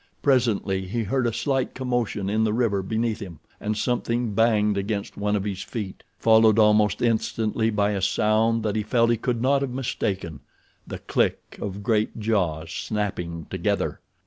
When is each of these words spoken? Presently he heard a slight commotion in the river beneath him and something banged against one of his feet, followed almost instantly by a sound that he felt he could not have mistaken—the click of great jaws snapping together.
Presently 0.23 0.87
he 0.87 1.03
heard 1.03 1.27
a 1.27 1.31
slight 1.31 1.75
commotion 1.75 2.27
in 2.27 2.43
the 2.43 2.53
river 2.53 2.81
beneath 2.81 3.19
him 3.19 3.39
and 3.59 3.77
something 3.77 4.33
banged 4.33 4.75
against 4.75 5.15
one 5.15 5.35
of 5.35 5.43
his 5.43 5.61
feet, 5.61 6.01
followed 6.17 6.57
almost 6.57 7.03
instantly 7.03 7.69
by 7.69 7.91
a 7.91 8.01
sound 8.01 8.63
that 8.63 8.75
he 8.75 8.81
felt 8.81 9.11
he 9.11 9.15
could 9.17 9.43
not 9.43 9.61
have 9.61 9.69
mistaken—the 9.69 10.97
click 10.97 11.59
of 11.61 11.83
great 11.83 12.17
jaws 12.17 12.71
snapping 12.71 13.45
together. 13.51 13.99